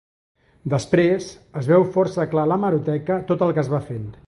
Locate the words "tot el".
3.33-3.57